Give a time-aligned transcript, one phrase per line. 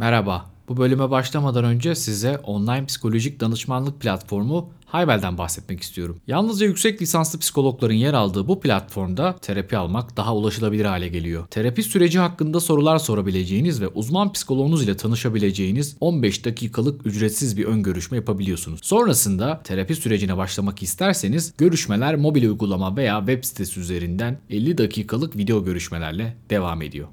[0.00, 0.46] Merhaba.
[0.68, 6.20] Bu bölüme başlamadan önce size online psikolojik danışmanlık platformu Haybel'den bahsetmek istiyorum.
[6.26, 11.46] Yalnızca yüksek lisanslı psikologların yer aldığı bu platformda terapi almak daha ulaşılabilir hale geliyor.
[11.46, 17.82] Terapi süreci hakkında sorular sorabileceğiniz ve uzman psikoloğunuz ile tanışabileceğiniz 15 dakikalık ücretsiz bir ön
[17.82, 18.80] görüşme yapabiliyorsunuz.
[18.82, 25.64] Sonrasında terapi sürecine başlamak isterseniz görüşmeler mobil uygulama veya web sitesi üzerinden 50 dakikalık video
[25.64, 27.08] görüşmelerle devam ediyor.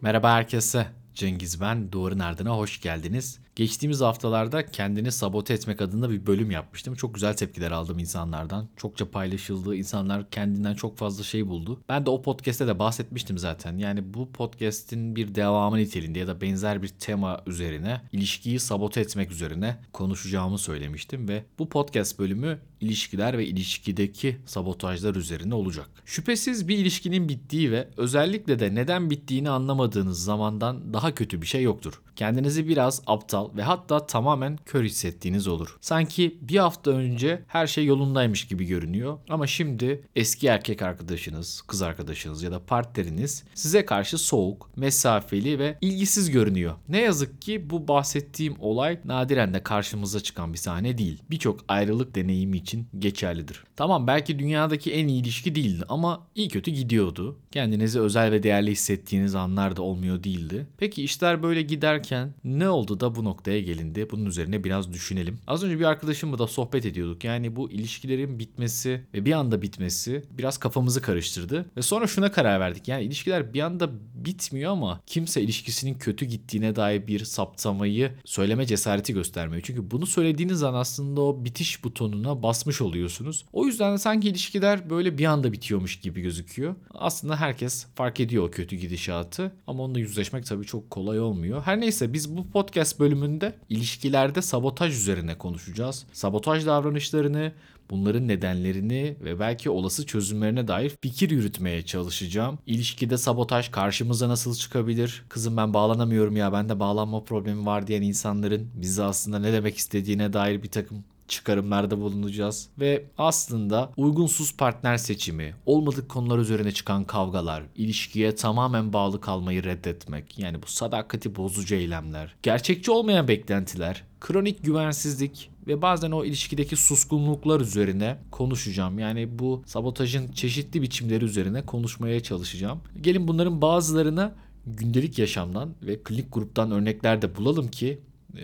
[0.00, 0.86] Merhaba herkese.
[1.14, 1.92] Cengiz ben.
[1.92, 3.40] Duvarın ardına hoş geldiniz.
[3.58, 6.94] Geçtiğimiz haftalarda kendini sabote etmek adında bir bölüm yapmıştım.
[6.94, 8.68] Çok güzel tepkiler aldım insanlardan.
[8.76, 9.76] Çokça paylaşıldı.
[9.76, 11.80] İnsanlar kendinden çok fazla şey buldu.
[11.88, 13.78] Ben de o podcast'te de bahsetmiştim zaten.
[13.78, 19.30] Yani bu podcast'in bir devamı niteliğinde ya da benzer bir tema üzerine ilişkiyi sabote etmek
[19.30, 25.90] üzerine konuşacağımı söylemiştim ve bu podcast bölümü ilişkiler ve ilişkideki sabotajlar üzerine olacak.
[26.04, 31.62] Şüphesiz bir ilişkinin bittiği ve özellikle de neden bittiğini anlamadığınız zamandan daha kötü bir şey
[31.62, 32.00] yoktur.
[32.16, 35.76] Kendinizi biraz aptal ve hatta tamamen kör hissettiğiniz olur.
[35.80, 41.82] Sanki bir hafta önce her şey yolundaymış gibi görünüyor ama şimdi eski erkek arkadaşınız, kız
[41.82, 46.74] arkadaşınız ya da partneriniz size karşı soğuk, mesafeli ve ilgisiz görünüyor.
[46.88, 51.22] Ne yazık ki bu bahsettiğim olay nadiren de karşımıza çıkan bir sahne değil.
[51.30, 53.67] Birçok ayrılık deneyimi için geçerlidir.
[53.78, 57.36] Tamam belki dünyadaki en iyi ilişki değildi ama iyi kötü gidiyordu.
[57.52, 60.66] Kendinizi özel ve değerli hissettiğiniz anlar da olmuyor değildi.
[60.78, 64.10] Peki işler böyle giderken ne oldu da bu noktaya gelindi?
[64.10, 65.38] Bunun üzerine biraz düşünelim.
[65.46, 67.24] Az önce bir arkadaşımla da sohbet ediyorduk.
[67.24, 71.66] Yani bu ilişkilerin bitmesi ve bir anda bitmesi biraz kafamızı karıştırdı.
[71.76, 72.88] Ve sonra şuna karar verdik.
[72.88, 79.12] Yani ilişkiler bir anda bitmiyor ama kimse ilişkisinin kötü gittiğine dair bir saptamayı söyleme cesareti
[79.12, 79.62] göstermiyor.
[79.62, 83.44] Çünkü bunu söylediğiniz an aslında o bitiş butonuna basmış oluyorsunuz.
[83.52, 86.74] O yüzden de sanki ilişkiler böyle bir anda bitiyormuş gibi gözüküyor.
[86.94, 91.62] Aslında herkes fark ediyor o kötü gidişatı ama onunla yüzleşmek tabii çok kolay olmuyor.
[91.62, 96.06] Her neyse biz bu podcast bölümünde ilişkilerde sabotaj üzerine konuşacağız.
[96.12, 97.52] Sabotaj davranışlarını,
[97.90, 102.58] bunların nedenlerini ve belki olası çözümlerine dair fikir yürütmeye çalışacağım.
[102.66, 105.24] İlişkide sabotaj karşımıza nasıl çıkabilir?
[105.28, 110.32] Kızım ben bağlanamıyorum ya bende bağlanma problemi var diyen insanların bize aslında ne demek istediğine
[110.32, 117.62] dair bir takım çıkarımlarda bulunacağız ve aslında uygunsuz partner seçimi, olmadık konular üzerine çıkan kavgalar,
[117.76, 125.50] ilişkiye tamamen bağlı kalmayı reddetmek, yani bu sadakati bozucu eylemler, gerçekçi olmayan beklentiler, kronik güvensizlik
[125.66, 128.98] ve bazen o ilişkideki suskunluklar üzerine konuşacağım.
[128.98, 132.80] Yani bu sabotajın çeşitli biçimleri üzerine konuşmaya çalışacağım.
[133.00, 134.34] Gelin bunların bazılarına
[134.66, 138.00] gündelik yaşamdan ve klinik gruptan örnekler de bulalım ki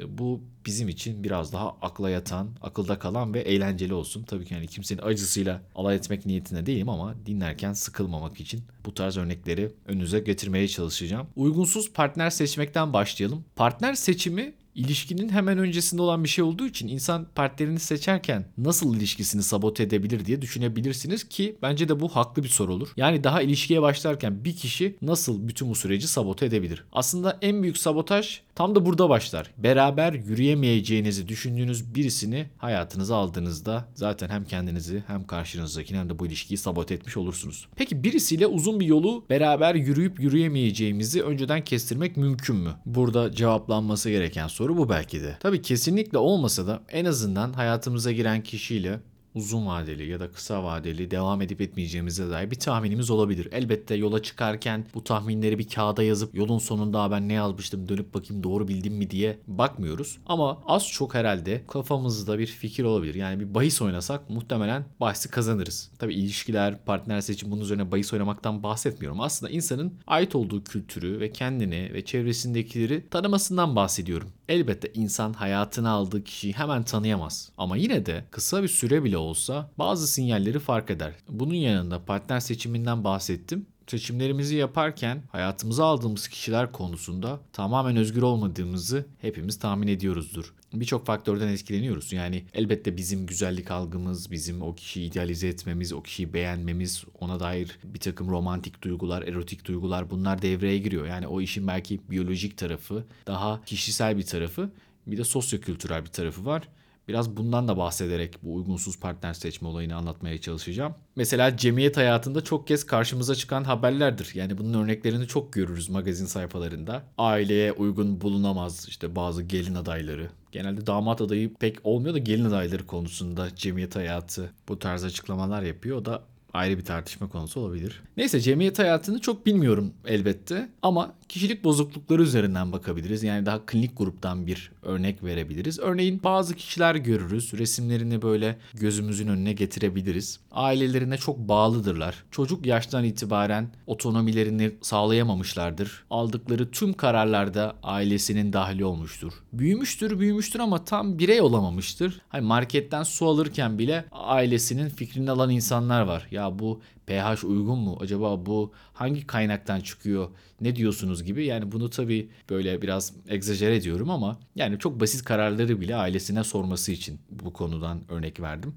[0.09, 4.22] bu bizim için biraz daha akla yatan, akılda kalan ve eğlenceli olsun.
[4.22, 9.17] Tabii ki yani kimsenin acısıyla alay etmek niyetinde değilim ama dinlerken sıkılmamak için bu tarz
[9.17, 11.27] örnekleri önünüze getirmeye çalışacağım.
[11.37, 13.44] Uygunsuz partner seçmekten başlayalım.
[13.56, 19.43] Partner seçimi ilişkinin hemen öncesinde olan bir şey olduğu için insan partnerini seçerken nasıl ilişkisini
[19.43, 22.89] sabote edebilir diye düşünebilirsiniz ki bence de bu haklı bir soru olur.
[22.97, 26.84] Yani daha ilişkiye başlarken bir kişi nasıl bütün bu süreci sabote edebilir?
[26.93, 29.50] Aslında en büyük sabotaj tam da burada başlar.
[29.59, 36.59] Beraber yürüyemeyeceğinizi düşündüğünüz birisini hayatınıza aldığınızda zaten hem kendinizi hem karşınızdakini hem de bu ilişkiyi
[36.59, 37.69] sabote etmiş olursunuz.
[37.76, 42.70] Peki birisiyle uzun bir yolu beraber yürüyüp yürüyemeyeceğimizi önceden kestirmek mümkün mü?
[42.87, 45.37] Burada cevaplanması gereken soru bu belki de.
[45.41, 49.00] Tabii kesinlikle olmasa da en azından hayatımıza giren kişiyle
[49.34, 53.49] uzun vadeli ya da kısa vadeli devam edip etmeyeceğimize dair bir tahminimiz olabilir.
[53.53, 58.43] Elbette yola çıkarken bu tahminleri bir kağıda yazıp yolun sonunda ben ne yazmıştım dönüp bakayım
[58.43, 60.19] doğru bildim mi diye bakmıyoruz.
[60.27, 63.15] Ama az çok herhalde kafamızda bir fikir olabilir.
[63.15, 65.91] Yani bir bahis oynasak muhtemelen bahsi kazanırız.
[65.99, 69.21] Tabii ilişkiler, partner seçim bunun üzerine bahis oynamaktan bahsetmiyorum.
[69.21, 74.28] Aslında insanın ait olduğu kültürü ve kendini ve çevresindekileri tanımasından bahsediyorum.
[74.49, 77.50] Elbette insan hayatına aldığı kişiyi hemen tanıyamaz.
[77.59, 81.15] Ama yine de kısa bir süre bile olsa bazı sinyalleri fark eder.
[81.29, 89.59] Bunun yanında partner seçiminden bahsettim seçimlerimizi yaparken hayatımıza aldığımız kişiler konusunda tamamen özgür olmadığımızı hepimiz
[89.59, 90.55] tahmin ediyoruzdur.
[90.73, 92.12] Birçok faktörden etkileniyoruz.
[92.12, 97.79] Yani elbette bizim güzellik algımız, bizim o kişiyi idealize etmemiz, o kişiyi beğenmemiz, ona dair
[97.85, 101.06] bir takım romantik duygular, erotik duygular bunlar devreye giriyor.
[101.06, 104.70] Yani o işin belki biyolojik tarafı, daha kişisel bir tarafı,
[105.06, 106.69] bir de sosyokültürel bir tarafı var.
[107.09, 110.95] Biraz bundan da bahsederek bu uygunsuz partner seçme olayını anlatmaya çalışacağım.
[111.17, 114.31] Mesela cemiyet hayatında çok kez karşımıza çıkan haberlerdir.
[114.35, 117.03] Yani bunun örneklerini çok görürüz magazin sayfalarında.
[117.19, 120.29] Aileye uygun bulunamaz işte bazı gelin adayları.
[120.53, 125.97] Genelde damat adayı pek olmuyor da gelin adayları konusunda cemiyet hayatı bu tarz açıklamalar yapıyor.
[125.97, 126.23] O da
[126.55, 128.03] ayrı bir tartışma konusu olabilir.
[128.17, 133.23] Neyse cemiyet hayatını çok bilmiyorum elbette ama kişilik bozuklukları üzerinden bakabiliriz.
[133.23, 135.79] Yani daha klinik gruptan bir örnek verebiliriz.
[135.79, 137.53] Örneğin bazı kişiler görürüz.
[137.53, 140.41] Resimlerini böyle gözümüzün önüne getirebiliriz.
[140.53, 142.25] Ailelerine çok bağlıdırlar.
[142.31, 146.05] Çocuk yaştan itibaren otonomilerini sağlayamamışlardır.
[146.11, 149.33] Aldıkları tüm kararlarda ailesinin dahili olmuştur.
[149.53, 152.21] Büyümüştür, büyümüştür ama tam birey olamamıştır.
[152.29, 156.27] Hani marketten su alırken bile ailesinin fikrini alan insanlar var.
[156.31, 157.99] Ya bu pH uygun mu?
[158.00, 160.29] Acaba bu hangi kaynaktan çıkıyor?
[160.61, 161.46] Ne diyorsunuz gibi.
[161.46, 166.93] Yani bunu tabii böyle biraz egzajere ediyorum ama yani çok basit kararları bile ailesine sorması
[166.93, 168.75] için bu konudan örnek verdim.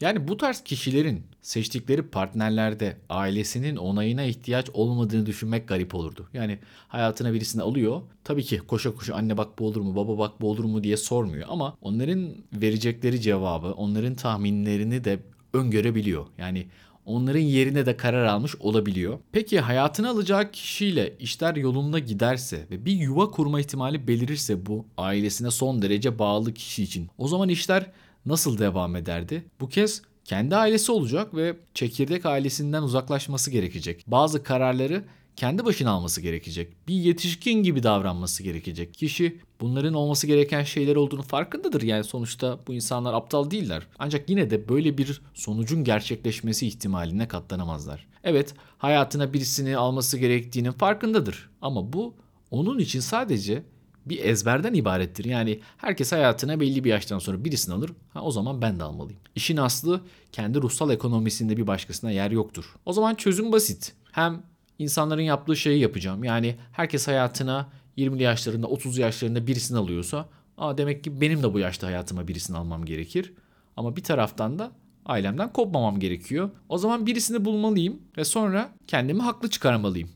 [0.00, 6.28] Yani bu tarz kişilerin seçtikleri partnerlerde ailesinin onayına ihtiyaç olmadığını düşünmek garip olurdu.
[6.32, 6.58] Yani
[6.88, 8.02] hayatına birisini alıyor.
[8.24, 10.96] Tabii ki koşa koşa anne bak bu olur mu, baba bak bu olur mu diye
[10.96, 15.18] sormuyor ama onların verecekleri cevabı, onların tahminlerini de
[15.52, 16.26] öngörebiliyor.
[16.38, 16.66] Yani
[17.06, 19.18] onların yerine de karar almış olabiliyor.
[19.32, 25.50] Peki hayatını alacağı kişiyle işler yolunda giderse ve bir yuva kurma ihtimali belirirse bu ailesine
[25.50, 27.90] son derece bağlı kişi için o zaman işler
[28.26, 29.44] nasıl devam ederdi?
[29.60, 34.04] Bu kez kendi ailesi olacak ve çekirdek ailesinden uzaklaşması gerekecek.
[34.06, 35.04] Bazı kararları
[35.36, 36.88] kendi başına alması gerekecek.
[36.88, 38.94] Bir yetişkin gibi davranması gerekecek.
[38.94, 41.82] Kişi bunların olması gereken şeyler olduğunu farkındadır.
[41.82, 43.86] Yani sonuçta bu insanlar aptal değiller.
[43.98, 48.06] Ancak yine de böyle bir sonucun gerçekleşmesi ihtimaline katlanamazlar.
[48.24, 51.50] Evet, hayatına birisini alması gerektiğinin farkındadır.
[51.62, 52.14] Ama bu
[52.50, 53.62] onun için sadece
[54.06, 55.24] bir ezberden ibarettir.
[55.24, 57.90] Yani herkes hayatına belli bir yaştan sonra birisini alır.
[58.12, 59.20] Ha, o zaman ben de almalıyım.
[59.34, 60.00] İşin aslı
[60.32, 62.74] kendi ruhsal ekonomisinde bir başkasına yer yoktur.
[62.86, 63.92] O zaman çözüm basit.
[64.12, 64.42] Hem
[64.78, 66.24] insanların yaptığı şeyi yapacağım.
[66.24, 67.68] Yani herkes hayatına
[67.98, 72.56] 20'li yaşlarında 30 yaşlarında birisini alıyorsa Aa, demek ki benim de bu yaşta hayatıma birisini
[72.56, 73.32] almam gerekir.
[73.76, 74.72] Ama bir taraftan da
[75.06, 76.50] ailemden kopmamam gerekiyor.
[76.68, 80.10] O zaman birisini bulmalıyım ve sonra kendimi haklı çıkarmalıyım.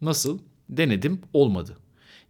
[0.00, 0.38] Nasıl?
[0.68, 1.78] Denedim, olmadı.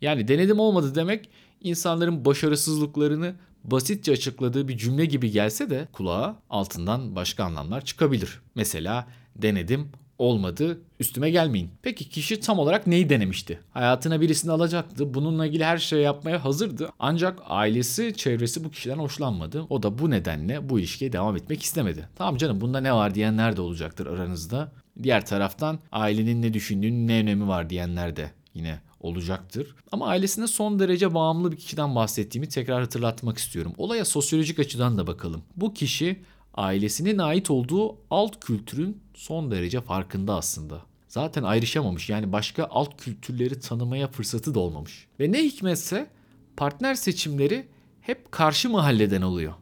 [0.00, 1.28] Yani denedim olmadı demek
[1.60, 3.34] insanların başarısızlıklarını
[3.64, 8.40] basitçe açıkladığı bir cümle gibi gelse de kulağa altından başka anlamlar çıkabilir.
[8.54, 11.70] Mesela denedim olmadı üstüme gelmeyin.
[11.82, 13.60] Peki kişi tam olarak neyi denemişti?
[13.70, 15.14] Hayatına birisini alacaktı.
[15.14, 16.90] Bununla ilgili her şeyi yapmaya hazırdı.
[16.98, 19.66] Ancak ailesi, çevresi bu kişiden hoşlanmadı.
[19.70, 22.08] O da bu nedenle bu ilişkiye devam etmek istemedi.
[22.16, 24.72] Tamam canım bunda ne var diyenler de olacaktır aranızda.
[25.02, 29.74] Diğer taraftan ailenin ne düşündüğünün ne önemi var diyenler de yine olacaktır.
[29.92, 33.72] Ama ailesine son derece bağımlı bir kişiden bahsettiğimi tekrar hatırlatmak istiyorum.
[33.76, 35.42] Olaya sosyolojik açıdan da bakalım.
[35.56, 36.20] Bu kişi
[36.54, 40.82] ailesinin ait olduğu alt kültürün son derece farkında aslında.
[41.08, 45.06] Zaten ayrışamamış yani başka alt kültürleri tanımaya fırsatı da olmamış.
[45.20, 46.10] Ve ne hikmetse
[46.56, 47.68] partner seçimleri
[48.00, 49.52] hep karşı mahalleden oluyor.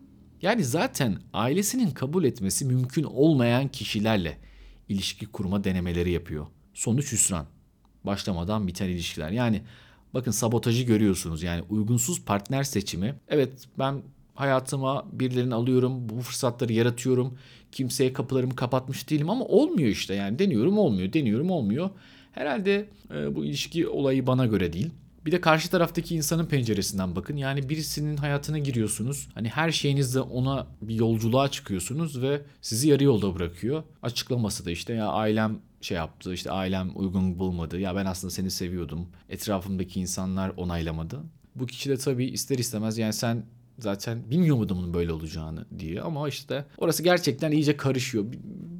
[0.42, 4.38] Yani zaten ailesinin kabul etmesi mümkün olmayan kişilerle
[4.88, 6.46] ilişki kurma denemeleri yapıyor.
[6.74, 7.46] Sonuç hüsran.
[8.04, 9.30] Başlamadan biten ilişkiler.
[9.30, 9.62] Yani
[10.14, 11.42] bakın sabotajı görüyorsunuz.
[11.42, 13.14] Yani uygunsuz partner seçimi.
[13.28, 14.02] Evet ben
[14.34, 17.38] hayatıma birilerini alıyorum, bu fırsatları yaratıyorum.
[17.72, 21.90] Kimseye kapılarımı kapatmış değilim ama olmuyor işte yani deniyorum olmuyor, deniyorum olmuyor.
[22.32, 24.90] Herhalde e, bu ilişki olayı bana göre değil.
[25.26, 27.36] Bir de karşı taraftaki insanın penceresinden bakın.
[27.36, 29.28] Yani birisinin hayatına giriyorsunuz.
[29.34, 33.82] Hani her şeyinizde ona bir yolculuğa çıkıyorsunuz ve sizi yarı yolda bırakıyor.
[34.02, 37.80] Açıklaması da işte ya ailem şey yaptı işte ailem uygun bulmadı.
[37.80, 39.08] Ya ben aslında seni seviyordum.
[39.28, 41.20] Etrafımdaki insanlar onaylamadı.
[41.54, 43.44] Bu kişi de tabii ister istemez yani sen
[43.82, 48.24] zaten bilmiyor muydum bunun böyle olacağını diye ama işte orası gerçekten iyice karışıyor.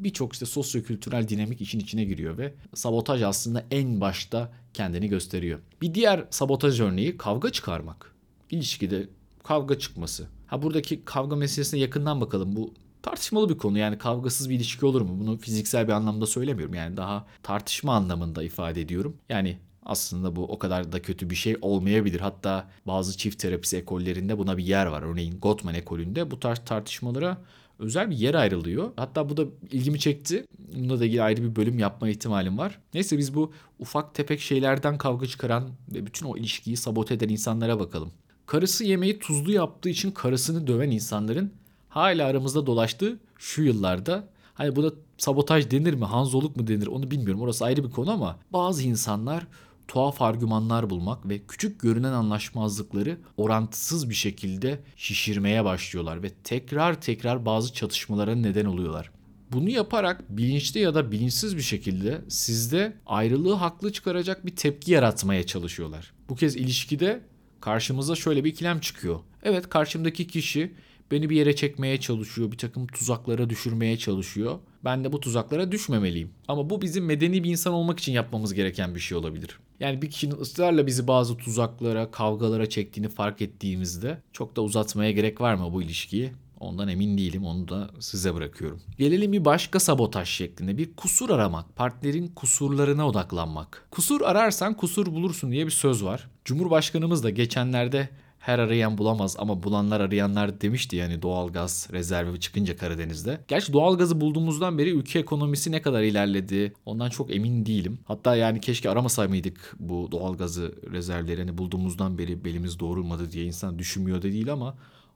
[0.05, 5.59] Birçok işte sosyokültürel dinamik işin içine giriyor ve sabotaj aslında en başta kendini gösteriyor.
[5.83, 8.13] Bir diğer sabotaj örneği kavga çıkarmak.
[8.51, 9.09] İlişkide
[9.43, 10.27] kavga çıkması.
[10.47, 12.57] Ha buradaki kavga meselesine yakından bakalım.
[12.57, 13.79] Bu tartışmalı bir konu.
[13.79, 15.21] Yani kavgasız bir ilişki olur mu?
[15.21, 16.75] Bunu fiziksel bir anlamda söylemiyorum.
[16.75, 19.17] Yani daha tartışma anlamında ifade ediyorum.
[19.29, 22.21] Yani aslında bu o kadar da kötü bir şey olmayabilir.
[22.21, 25.03] Hatta bazı çift terapisi ekollerinde buna bir yer var.
[25.03, 27.39] Örneğin Gottman ekolünde bu tarz tartışmalara
[27.79, 28.91] özel bir yer ayrılıyor.
[28.97, 30.45] Hatta bu da ilgimi çekti.
[30.59, 32.79] Bununla da ilgili ayrı bir bölüm yapma ihtimalim var.
[32.95, 37.81] Neyse biz bu ufak tefek şeylerden kavga çıkaran ve bütün o ilişkiyi sabote eden insanlara
[37.81, 38.13] bakalım.
[38.47, 41.53] Karısı yemeği tuzlu yaptığı için karısını döven insanların
[41.89, 47.43] hala aramızda dolaştığı şu yıllarda hani buna sabotaj denir mi, hanzoluk mu denir onu bilmiyorum.
[47.43, 49.47] Orası ayrı bir konu ama bazı insanlar
[49.89, 57.47] tuhaf argümanlar bulmak ve küçük görünen anlaşmazlıkları orantısız bir şekilde şişirmeye başlıyorlar ve tekrar tekrar
[57.47, 59.11] bazı çatışmalara neden oluyorlar.
[59.53, 65.47] Bunu yaparak bilinçli ya da bilinçsiz bir şekilde sizde ayrılığı haklı çıkaracak bir tepki yaratmaya
[65.47, 66.13] çalışıyorlar.
[66.29, 67.23] Bu kez ilişkide
[67.61, 69.21] karşımıza şöyle bir ikilem çıkıyor.
[69.43, 70.73] Evet karşımdaki kişi
[71.11, 74.59] beni bir yere çekmeye çalışıyor, bir takım tuzaklara düşürmeye çalışıyor.
[74.85, 76.31] Ben de bu tuzaklara düşmemeliyim.
[76.49, 79.59] Ama bu bizim medeni bir insan olmak için yapmamız gereken bir şey olabilir.
[79.83, 85.41] Yani bir kişinin ısrarla bizi bazı tuzaklara, kavgalara çektiğini fark ettiğimizde çok da uzatmaya gerek
[85.41, 86.33] var mı bu ilişkiyi?
[86.61, 87.45] Ondan emin değilim.
[87.45, 88.81] Onu da size bırakıyorum.
[88.99, 90.79] Gelelim bir başka sabotaj şeklinde.
[90.79, 91.77] Bir kusur aramak.
[91.77, 93.87] Partnerin kusurlarına odaklanmak.
[93.91, 96.29] Kusur ararsan kusur bulursun diye bir söz var.
[96.45, 98.09] Cumhurbaşkanımız da geçenlerde
[98.43, 103.41] her arayan bulamaz ama bulanlar arayanlar demişti yani doğalgaz rezervi çıkınca Karadeniz'de.
[103.49, 107.99] Gerçi doğalgazı bulduğumuzdan beri ülke ekonomisi ne kadar ilerledi ondan çok emin değilim.
[108.05, 114.23] Hatta yani keşke aramasaydık bu doğalgazı rezervlerini bulduğumuzdan beri belimiz doğrulmadı diye insan düşünmüyor da
[114.23, 114.75] değil ama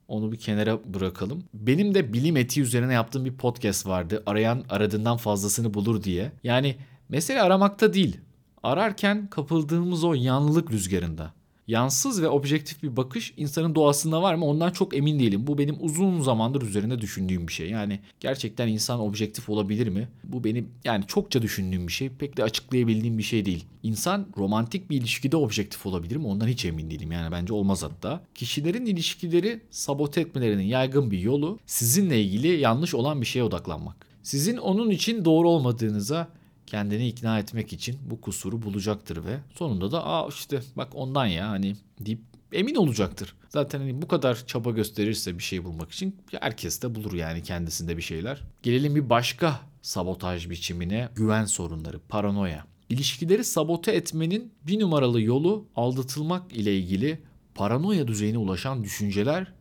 [0.09, 1.45] onu bir kenara bırakalım.
[1.55, 4.23] Benim de bilim etiği üzerine yaptığım bir podcast vardı.
[4.27, 6.33] Arayan aradığından fazlasını bulur diye.
[6.45, 6.77] Yani
[7.09, 8.17] mesele aramakta değil.
[8.63, 11.36] Ararken kapıldığımız o yanlılık rüzgarında
[11.69, 15.47] yansız ve objektif bir bakış insanın doğasında var mı ondan çok emin değilim.
[15.47, 17.71] Bu benim uzun zamandır üzerinde düşündüğüm bir şey.
[17.71, 20.09] Yani gerçekten insan objektif olabilir mi?
[20.25, 22.09] Bu benim yani çokça düşündüğüm bir şey.
[22.09, 23.65] Pek de açıklayabildiğim bir şey değil.
[23.83, 26.27] İnsan romantik bir ilişkide objektif olabilir mi?
[26.27, 27.13] Ondan hiç emin değilim.
[27.13, 28.23] Yani bence olmaz hatta.
[28.35, 34.07] Kişilerin ilişkileri sabote etmelerinin yaygın bir yolu sizinle ilgili yanlış olan bir şeye odaklanmak.
[34.23, 36.29] Sizin onun için doğru olmadığınıza
[36.67, 41.49] kendini ikna etmek için bu kusuru bulacaktır ve sonunda da aa işte bak ondan ya
[41.49, 42.21] hani deyip
[42.53, 43.37] emin olacaktır.
[43.49, 47.97] Zaten hani bu kadar çaba gösterirse bir şey bulmak için herkes de bulur yani kendisinde
[47.97, 48.43] bir şeyler.
[48.63, 52.65] Gelelim bir başka sabotaj biçimine güven sorunları, paranoya.
[52.89, 57.23] İlişkileri sabote etmenin bir numaralı yolu aldatılmak ile ilgili
[57.55, 59.53] paranoya düzeyine ulaşan düşünceler,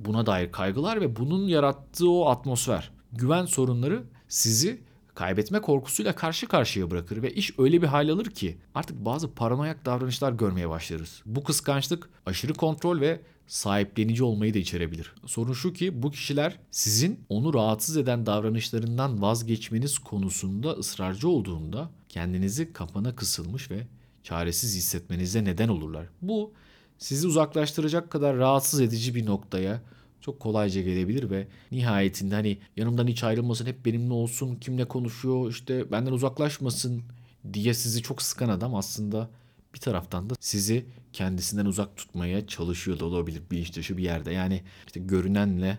[0.00, 2.90] buna dair kaygılar ve bunun yarattığı o atmosfer.
[3.12, 4.80] Güven sorunları sizi
[5.14, 9.84] kaybetme korkusuyla karşı karşıya bırakır ve iş öyle bir hal alır ki artık bazı paranoyak
[9.84, 11.22] davranışlar görmeye başlarız.
[11.26, 15.14] Bu kıskançlık aşırı kontrol ve sahiplenici olmayı da içerebilir.
[15.26, 22.72] Sorun şu ki bu kişiler sizin onu rahatsız eden davranışlarından vazgeçmeniz konusunda ısrarcı olduğunda kendinizi
[22.72, 23.86] kapana kısılmış ve
[24.22, 26.06] çaresiz hissetmenize neden olurlar.
[26.22, 26.52] Bu
[26.98, 29.82] sizi uzaklaştıracak kadar rahatsız edici bir noktaya
[30.24, 35.92] çok kolayca gelebilir ve nihayetinde hani yanımdan hiç ayrılmasın, hep benimle olsun, kimle konuşuyor, işte
[35.92, 37.02] benden uzaklaşmasın
[37.52, 39.30] diye sizi çok sıkan adam aslında
[39.74, 44.32] bir taraftan da sizi kendisinden uzak tutmaya çalışıyor da olabilir bilinç dışı bir yerde.
[44.32, 45.78] Yani işte görünenle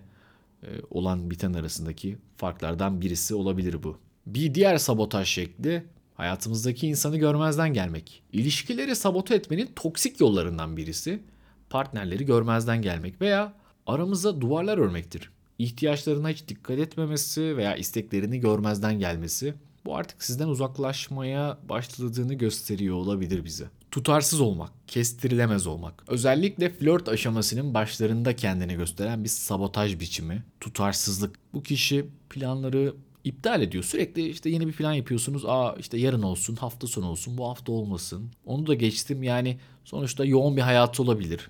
[0.64, 3.98] e, olan biten arasındaki farklardan birisi olabilir bu.
[4.26, 8.24] Bir diğer sabotaj şekli hayatımızdaki insanı görmezden gelmek.
[8.34, 11.24] İlişkileri sabote etmenin toksik yollarından birisi
[11.70, 15.30] partnerleri görmezden gelmek veya aramıza duvarlar örmektir.
[15.60, 19.54] İhtiyaçlarına hiç dikkat etmemesi veya isteklerini görmezden gelmesi
[19.86, 23.70] bu artık sizden uzaklaşmaya başladığını gösteriyor olabilir bize.
[23.92, 26.04] Tutarsız olmak, kestirilemez olmak.
[26.08, 31.40] Özellikle flört aşamasının başlarında kendini gösteren bir sabotaj biçimi, tutarsızlık.
[31.54, 33.84] Bu kişi planları iptal ediyor.
[33.84, 35.46] Sürekli işte yeni bir plan yapıyorsunuz.
[35.46, 38.32] Aa işte yarın olsun, hafta sonu olsun, bu hafta olmasın.
[38.46, 41.50] Onu da geçtim yani sonuçta yoğun bir hayatı olabilir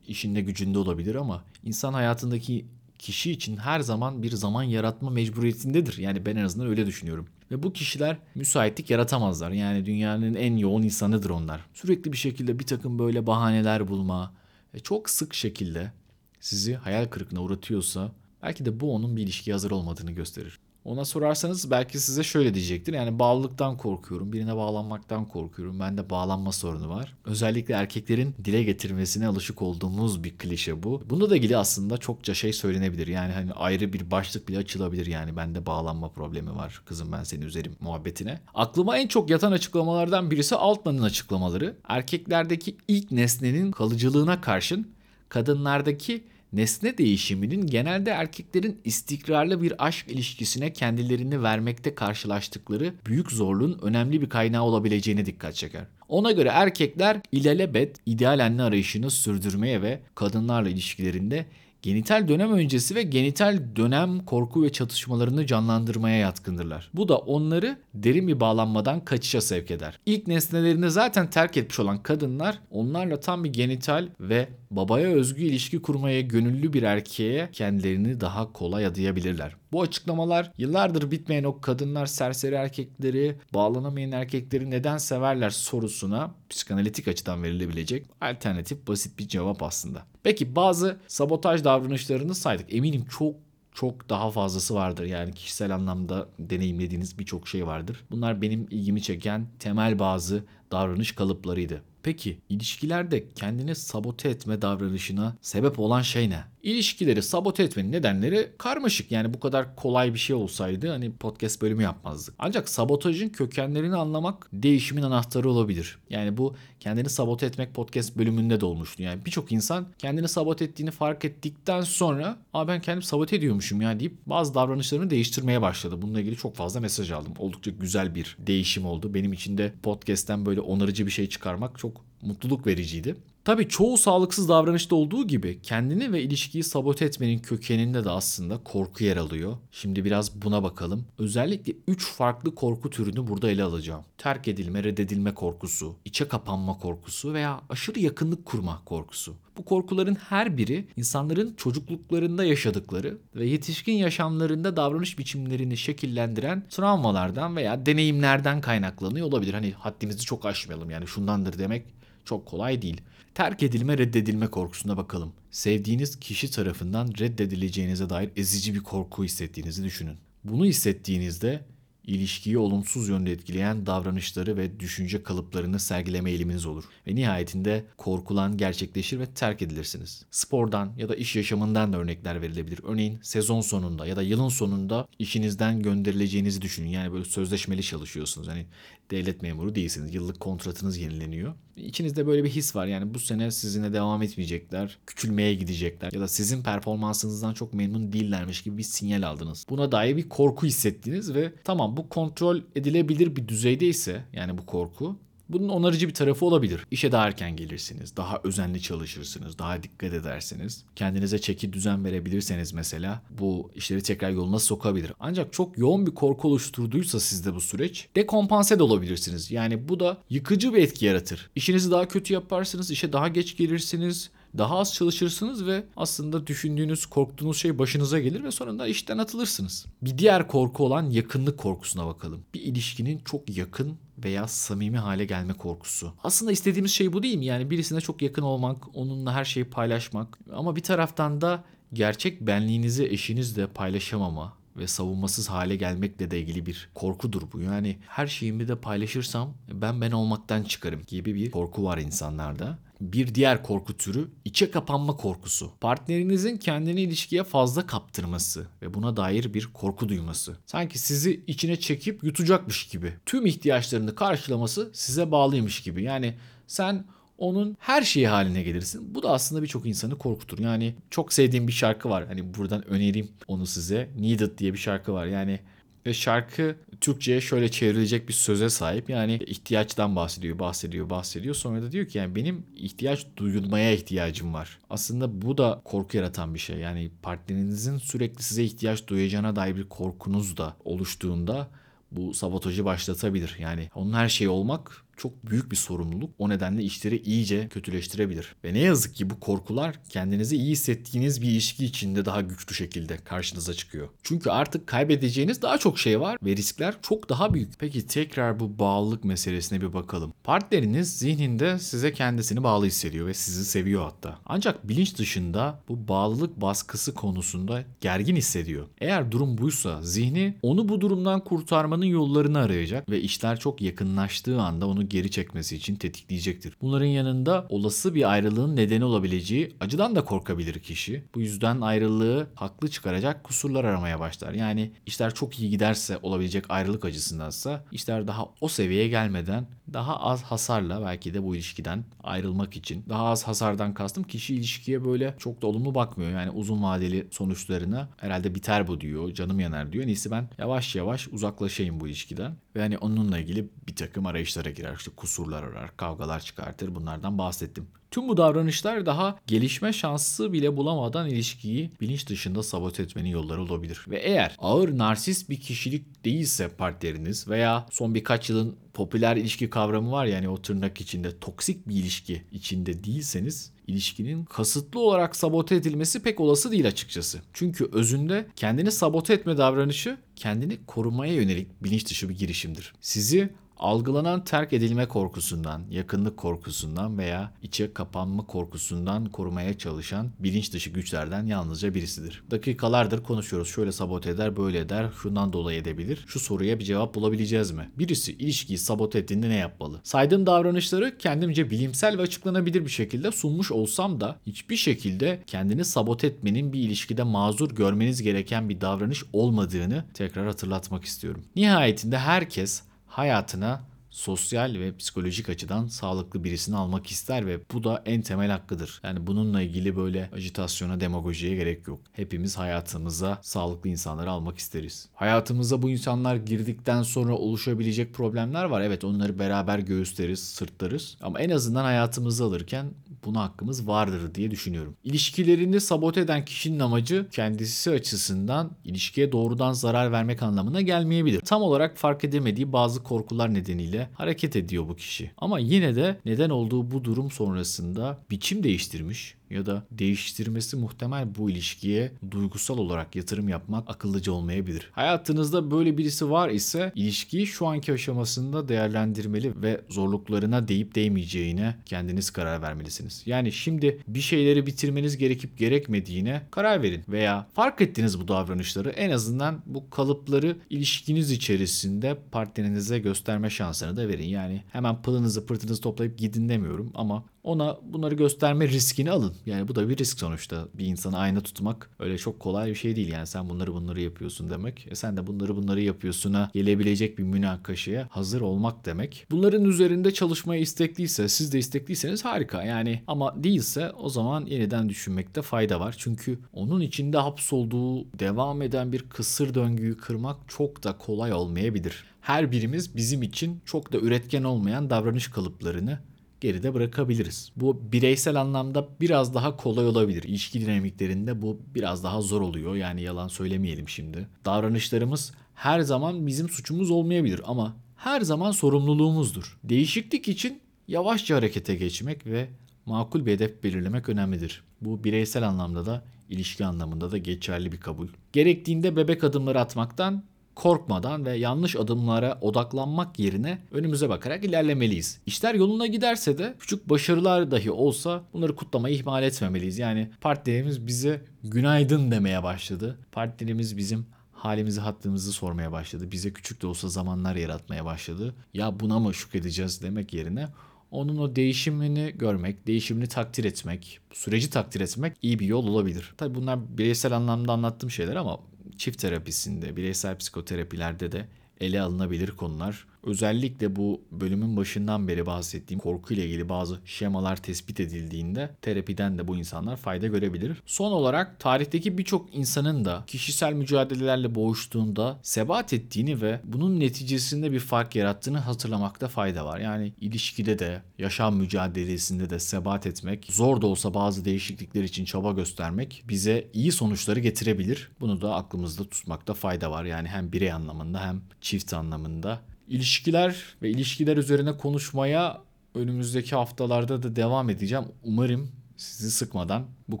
[0.06, 2.66] işinde gücünde olabilir ama insan hayatındaki
[2.98, 5.98] kişi için her zaman bir zaman yaratma mecburiyetindedir.
[5.98, 7.26] Yani ben en azından öyle düşünüyorum.
[7.50, 9.50] Ve bu kişiler müsaitlik yaratamazlar.
[9.50, 11.60] Yani dünyanın en yoğun insanıdır onlar.
[11.74, 14.34] Sürekli bir şekilde bir takım böyle bahaneler bulma
[14.82, 15.92] çok sık şekilde
[16.40, 20.58] sizi hayal kırıklığına uğratıyorsa belki de bu onun bir ilişkiye hazır olmadığını gösterir.
[20.84, 22.92] Ona sorarsanız belki size şöyle diyecektir.
[22.92, 25.80] Yani bağlılıktan korkuyorum, birine bağlanmaktan korkuyorum.
[25.80, 27.16] Bende bağlanma sorunu var.
[27.24, 31.02] Özellikle erkeklerin dile getirmesine alışık olduğumuz bir klişe bu.
[31.10, 33.06] Bunda da ilgili aslında çokça şey söylenebilir.
[33.06, 35.36] Yani hani ayrı bir başlık bile açılabilir yani.
[35.36, 36.82] Bende bağlanma problemi var.
[36.86, 38.40] Kızım ben seni üzerim muhabbetine.
[38.54, 41.76] Aklıma en çok yatan açıklamalardan birisi Altman'ın açıklamaları.
[41.88, 44.88] Erkeklerdeki ilk nesnenin kalıcılığına karşın
[45.28, 54.20] kadınlardaki nesne değişiminin genelde erkeklerin istikrarlı bir aşk ilişkisine kendilerini vermekte karşılaştıkları büyük zorluğun önemli
[54.20, 55.84] bir kaynağı olabileceğine dikkat çeker.
[56.08, 61.46] Ona göre erkekler ilelebet ideal anne arayışını sürdürmeye ve kadınlarla ilişkilerinde
[61.82, 66.90] genital dönem öncesi ve genital dönem korku ve çatışmalarını canlandırmaya yatkındırlar.
[66.94, 69.98] Bu da onları derin bir bağlanmadan kaçışa sevk eder.
[70.06, 75.82] İlk nesnelerini zaten terk etmiş olan kadınlar onlarla tam bir genital ve babaya özgü ilişki
[75.82, 79.59] kurmaya gönüllü bir erkeğe kendilerini daha kolay adayabilirler.
[79.72, 87.42] Bu açıklamalar yıllardır bitmeyen o kadınlar serseri erkekleri, bağlanamayan erkekleri neden severler sorusuna psikanalitik açıdan
[87.42, 90.06] verilebilecek alternatif basit bir cevap aslında.
[90.22, 92.74] Peki bazı sabotaj davranışlarını saydık.
[92.74, 93.34] Eminim çok
[93.74, 95.04] çok daha fazlası vardır.
[95.04, 98.04] Yani kişisel anlamda deneyimlediğiniz birçok şey vardır.
[98.10, 101.82] Bunlar benim ilgimi çeken temel bazı davranış kalıplarıydı.
[102.02, 106.44] Peki ilişkilerde kendini sabote etme davranışına sebep olan şey ne?
[106.62, 109.12] İlişkileri sabote etmenin nedenleri karmaşık.
[109.12, 112.34] Yani bu kadar kolay bir şey olsaydı hani podcast bölümü yapmazdık.
[112.38, 115.98] Ancak sabotajın kökenlerini anlamak değişimin anahtarı olabilir.
[116.10, 119.02] Yani bu kendini sabote etmek podcast bölümünde de olmuştu.
[119.02, 124.00] Yani birçok insan kendini sabote ettiğini fark ettikten sonra Aa ben kendim sabote ediyormuşum ya
[124.00, 126.02] deyip bazı davranışlarını değiştirmeye başladı.
[126.02, 127.32] Bununla ilgili çok fazla mesaj aldım.
[127.38, 129.14] Oldukça güzel bir değişim oldu.
[129.14, 133.16] Benim için de podcast'ten böyle onarıcı bir şey çıkarmak çok mutluluk vericiydi.
[133.44, 139.04] Tabii çoğu sağlıksız davranışta olduğu gibi kendini ve ilişkiyi sabote etmenin kökeninde de aslında korku
[139.04, 139.56] yer alıyor.
[139.72, 141.04] Şimdi biraz buna bakalım.
[141.18, 144.04] Özellikle 3 farklı korku türünü burada ele alacağım.
[144.18, 149.34] Terk edilme, reddedilme korkusu, içe kapanma korkusu veya aşırı yakınlık kurma korkusu.
[149.56, 157.86] Bu korkuların her biri insanların çocukluklarında yaşadıkları ve yetişkin yaşamlarında davranış biçimlerini şekillendiren travmalardan veya
[157.86, 159.54] deneyimlerden kaynaklanıyor olabilir.
[159.54, 161.84] Hani haddimizi çok aşmayalım yani şundandır demek
[162.24, 163.00] çok kolay değil.
[163.34, 165.32] Terk edilme reddedilme korkusuna bakalım.
[165.50, 170.16] Sevdiğiniz kişi tarafından reddedileceğinize dair ezici bir korku hissettiğinizi düşünün.
[170.44, 171.64] Bunu hissettiğinizde
[172.10, 176.84] ilişkiyi olumsuz yönde etkileyen davranışları ve düşünce kalıplarını sergileme eğiliminiz olur.
[177.06, 180.24] Ve nihayetinde korkulan gerçekleşir ve terk edilirsiniz.
[180.30, 182.80] Spordan ya da iş yaşamından da örnekler verilebilir.
[182.84, 186.88] Örneğin sezon sonunda ya da yılın sonunda işinizden gönderileceğinizi düşünün.
[186.88, 188.48] Yani böyle sözleşmeli çalışıyorsunuz.
[188.48, 188.66] Hani
[189.10, 190.14] devlet memuru değilsiniz.
[190.14, 191.54] Yıllık kontratınız yenileniyor.
[191.76, 192.86] İçinizde böyle bir his var.
[192.86, 194.98] Yani bu sene sizinle devam etmeyecekler.
[195.06, 196.12] Küçülmeye gidecekler.
[196.12, 199.64] Ya da sizin performansınızdan çok memnun değillermiş gibi bir sinyal aldınız.
[199.70, 204.66] Buna dair bir korku hissettiniz ve tamam bu kontrol edilebilir bir düzeyde ise yani bu
[204.66, 205.16] korku
[205.52, 206.86] bunun onarıcı bir tarafı olabilir.
[206.90, 210.84] İşe daha erken gelirsiniz, daha özenli çalışırsınız, daha dikkat edersiniz.
[210.96, 215.12] Kendinize çeki düzen verebilirseniz mesela bu işleri tekrar yoluna sokabilir.
[215.20, 219.50] Ancak çok yoğun bir korku oluşturduysa sizde bu süreç dekompanse de olabilirsiniz.
[219.50, 221.50] Yani bu da yıkıcı bir etki yaratır.
[221.54, 227.56] İşinizi daha kötü yaparsınız, işe daha geç gelirsiniz, daha az çalışırsınız ve aslında düşündüğünüz, korktuğunuz
[227.56, 229.86] şey başınıza gelir ve sonunda işten atılırsınız.
[230.02, 232.40] Bir diğer korku olan yakınlık korkusuna bakalım.
[232.54, 236.12] Bir ilişkinin çok yakın veya samimi hale gelme korkusu.
[236.24, 237.46] Aslında istediğimiz şey bu değil mi?
[237.46, 243.06] Yani birisine çok yakın olmak, onunla her şeyi paylaşmak ama bir taraftan da gerçek benliğinizi
[243.06, 247.60] eşinizle paylaşamama, ve savunmasız hale gelmekle de ilgili bir korkudur bu.
[247.60, 252.78] Yani her şeyimi de paylaşırsam ben ben olmaktan çıkarım gibi bir korku var insanlarda.
[253.00, 255.72] Bir diğer korku türü içe kapanma korkusu.
[255.80, 260.56] Partnerinizin kendini ilişkiye fazla kaptırması ve buna dair bir korku duyması.
[260.66, 263.12] Sanki sizi içine çekip yutacakmış gibi.
[263.26, 266.02] Tüm ihtiyaçlarını karşılaması size bağlıymış gibi.
[266.02, 266.34] Yani
[266.66, 267.04] sen
[267.38, 269.14] onun her şeyi haline gelirsin.
[269.14, 270.58] Bu da aslında birçok insanı korkutur.
[270.58, 272.26] Yani çok sevdiğim bir şarkı var.
[272.26, 274.10] Hani buradan önereyim onu size.
[274.18, 275.26] Needed diye bir şarkı var.
[275.26, 275.60] Yani
[276.06, 279.10] ve şarkı Türkçe'ye şöyle çevrilecek bir söze sahip.
[279.10, 281.54] Yani ihtiyaçtan bahsediyor, bahsediyor, bahsediyor.
[281.54, 284.78] Sonra da diyor ki yani benim ihtiyaç duyulmaya ihtiyacım var.
[284.90, 286.76] Aslında bu da korku yaratan bir şey.
[286.76, 291.68] Yani partnerinizin sürekli size ihtiyaç duyacağına dair bir korkunuz da oluştuğunda
[292.12, 293.56] bu sabotajı başlatabilir.
[293.58, 296.30] Yani onun her şeyi olmak çok büyük bir sorumluluk.
[296.38, 298.54] O nedenle işleri iyice kötüleştirebilir.
[298.64, 303.16] Ve ne yazık ki bu korkular kendinizi iyi hissettiğiniz bir ilişki içinde daha güçlü şekilde
[303.16, 304.08] karşınıza çıkıyor.
[304.22, 307.78] Çünkü artık kaybedeceğiniz daha çok şey var ve riskler çok daha büyük.
[307.78, 310.32] Peki tekrar bu bağlılık meselesine bir bakalım.
[310.44, 314.38] Partneriniz zihninde size kendisini bağlı hissediyor ve sizi seviyor hatta.
[314.46, 318.86] Ancak bilinç dışında bu bağlılık baskısı konusunda gergin hissediyor.
[319.00, 324.86] Eğer durum buysa zihni onu bu durumdan kurtarmanın yollarını arayacak ve işler çok yakınlaştığı anda
[324.86, 326.76] onu geri çekmesi için tetikleyecektir.
[326.80, 331.24] Bunların yanında olası bir ayrılığın nedeni olabileceği acıdan da korkabilir kişi.
[331.34, 334.52] Bu yüzden ayrılığı haklı çıkaracak kusurlar aramaya başlar.
[334.52, 340.42] Yani işler çok iyi giderse olabilecek ayrılık acısındansa işler daha o seviyeye gelmeden daha az
[340.42, 343.04] hasarla belki de bu ilişkiden ayrılmak için.
[343.08, 346.30] Daha az hasardan kastım kişi ilişkiye böyle çok da olumlu bakmıyor.
[346.30, 350.06] Yani uzun vadeli sonuçlarına herhalde biter bu diyor, canım yanar diyor.
[350.06, 352.56] Neyse ben yavaş yavaş uzaklaşayım bu ilişkiden.
[352.76, 354.94] Ve hani onunla ilgili bir takım arayışlara girer.
[354.96, 356.94] İşte kusurlar arar, kavgalar çıkartır.
[356.94, 357.86] Bunlardan bahsettim.
[358.10, 364.04] Tüm bu davranışlar daha gelişme şansı bile bulamadan ilişkiyi bilinç dışında sabote etmenin yolları olabilir.
[364.08, 370.12] Ve eğer ağır narsist bir kişilik değilse partneriniz veya son birkaç yılın popüler ilişki kavramı
[370.12, 376.22] var yani o tırnak içinde toksik bir ilişki içinde değilseniz ilişkinin kasıtlı olarak sabote edilmesi
[376.22, 377.40] pek olası değil açıkçası.
[377.52, 382.92] Çünkü özünde kendini sabote etme davranışı kendini korumaya yönelik bilinç dışı bir girişimdir.
[383.00, 390.90] Sizi algılanan terk edilme korkusundan, yakınlık korkusundan veya içe kapanma korkusundan korumaya çalışan bilinç dışı
[390.90, 392.44] güçlerden yalnızca birisidir.
[392.50, 393.68] Dakikalardır konuşuyoruz.
[393.68, 396.24] Şöyle sabote eder, böyle eder, şundan dolayı edebilir.
[396.26, 397.90] Şu soruya bir cevap bulabileceğiz mi?
[397.98, 400.00] Birisi ilişkiyi sabote ettiğinde ne yapmalı?
[400.02, 406.26] Saydığım davranışları kendimce bilimsel ve açıklanabilir bir şekilde sunmuş olsam da hiçbir şekilde kendini sabote
[406.26, 411.44] etmenin bir ilişkide mazur görmeniz gereken bir davranış olmadığını tekrar hatırlatmak istiyorum.
[411.56, 418.22] Nihayetinde herkes hayatına sosyal ve psikolojik açıdan sağlıklı birisini almak ister ve bu da en
[418.22, 419.00] temel hakkıdır.
[419.04, 422.00] Yani bununla ilgili böyle ajitasyona, demagojiye gerek yok.
[422.12, 425.08] Hepimiz hayatımıza sağlıklı insanları almak isteriz.
[425.14, 428.80] Hayatımıza bu insanlar girdikten sonra oluşabilecek problemler var.
[428.80, 431.16] Evet onları beraber göğüsleriz, sırtlarız.
[431.20, 432.86] Ama en azından hayatımızı alırken
[433.24, 434.96] buna hakkımız vardır diye düşünüyorum.
[435.04, 441.40] İlişkilerini sabote eden kişinin amacı kendisi açısından ilişkiye doğrudan zarar vermek anlamına gelmeyebilir.
[441.40, 445.30] Tam olarak fark edemediği bazı korkular nedeniyle hareket ediyor bu kişi.
[445.36, 451.50] Ama yine de neden olduğu bu durum sonrasında biçim değiştirmiş ya da değiştirmesi muhtemel bu
[451.50, 454.90] ilişkiye duygusal olarak yatırım yapmak akıllıca olmayabilir.
[454.92, 462.30] Hayatınızda böyle birisi var ise ilişkiyi şu anki aşamasında değerlendirmeli ve zorluklarına deyip değmeyeceğine kendiniz
[462.30, 463.22] karar vermelisiniz.
[463.26, 469.10] Yani şimdi bir şeyleri bitirmeniz gerekip gerekmediğine karar verin veya fark ettiniz bu davranışları en
[469.10, 474.28] azından bu kalıpları ilişkiniz içerisinde partnerinize gösterme şansını da verin.
[474.28, 479.34] Yani hemen pılınızı pırtınızı toplayıp gidin demiyorum ama ona bunları gösterme riskini alın.
[479.46, 480.68] Yani bu da bir risk sonuçta.
[480.74, 483.12] Bir insanı ayna tutmak öyle çok kolay bir şey değil.
[483.12, 484.86] Yani sen bunları bunları yapıyorsun demek.
[484.90, 489.26] E sen de bunları bunları yapıyorsun'a gelebilecek bir münakaşaya hazır olmak demek.
[489.30, 492.62] Bunların üzerinde çalışmaya istekliyse, siz de istekliyseniz harika.
[492.62, 495.94] Yani ama değilse o zaman yeniden düşünmekte fayda var.
[495.98, 502.04] Çünkü onun içinde hapsolduğu devam eden bir kısır döngüyü kırmak çok da kolay olmayabilir.
[502.20, 505.98] Her birimiz bizim için çok da üretken olmayan davranış kalıplarını
[506.40, 507.52] geride bırakabiliriz.
[507.56, 510.22] Bu bireysel anlamda biraz daha kolay olabilir.
[510.22, 512.74] İlişki dinamiklerinde bu biraz daha zor oluyor.
[512.74, 514.28] Yani yalan söylemeyelim şimdi.
[514.44, 519.58] Davranışlarımız her zaman bizim suçumuz olmayabilir ama her zaman sorumluluğumuzdur.
[519.64, 522.48] Değişiklik için yavaşça harekete geçmek ve
[522.86, 524.62] makul bir hedef belirlemek önemlidir.
[524.80, 528.08] Bu bireysel anlamda da ilişki anlamında da geçerli bir kabul.
[528.32, 530.24] Gerektiğinde bebek adımları atmaktan
[530.60, 535.20] korkmadan ve yanlış adımlara odaklanmak yerine önümüze bakarak ilerlemeliyiz.
[535.26, 539.78] İşler yoluna giderse de küçük başarılar dahi olsa bunları kutlamayı ihmal etmemeliyiz.
[539.78, 542.98] Yani partnerimiz bize günaydın demeye başladı.
[543.12, 546.10] Partnerimiz bizim halimizi hattımızı sormaya başladı.
[546.10, 548.34] Bize küçük de olsa zamanlar yaratmaya başladı.
[548.54, 550.48] Ya buna mı şükredeceğiz demek yerine
[550.90, 556.14] onun o değişimini görmek, değişimini takdir etmek, süreci takdir etmek iyi bir yol olabilir.
[556.16, 558.40] Tabii bunlar bireysel anlamda anlattığım şeyler ama
[558.80, 561.28] çift terapisinde, bireysel psikoterapilerde de
[561.60, 562.86] ele alınabilir konular.
[563.02, 569.28] Özellikle bu bölümün başından beri bahsettiğim korku ile ilgili bazı şemalar tespit edildiğinde terapiden de
[569.28, 570.62] bu insanlar fayda görebilir.
[570.66, 577.60] Son olarak tarihteki birçok insanın da kişisel mücadelelerle boğuştuğunda sebat ettiğini ve bunun neticesinde bir
[577.60, 579.58] fark yarattığını hatırlamakta fayda var.
[579.58, 585.32] Yani ilişkide de, yaşam mücadelesinde de sebat etmek, zor da olsa bazı değişiklikler için çaba
[585.32, 587.90] göstermek bize iyi sonuçları getirebilir.
[588.00, 589.84] Bunu da aklımızda tutmakta fayda var.
[589.84, 595.40] Yani hem birey anlamında hem çift anlamında İlişkiler ve ilişkiler üzerine konuşmaya
[595.74, 597.84] önümüzdeki haftalarda da devam edeceğim.
[598.04, 600.00] Umarım sizi sıkmadan bu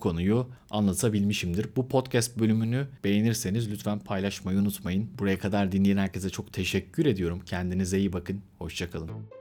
[0.00, 1.66] konuyu anlatabilmişimdir.
[1.76, 5.10] Bu podcast bölümünü beğenirseniz lütfen paylaşmayı unutmayın.
[5.18, 7.40] Buraya kadar dinleyen herkese çok teşekkür ediyorum.
[7.46, 8.42] Kendinize iyi bakın.
[8.58, 9.39] Hoşçakalın.